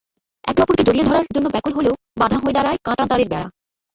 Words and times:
একে 0.43 0.61
অপরকে 0.61 0.83
জড়িয়ে 0.83 1.07
ধরার 1.07 1.25
জন্য 1.35 1.47
ব্যাকুল 1.49 1.73
হলেও 1.73 1.93
বাধা 2.19 2.37
হয়ে 2.37 2.55
দাঁড়ায় 2.57 2.79
কাঁটাতারের 2.85 3.29
বেড়া। 3.29 3.47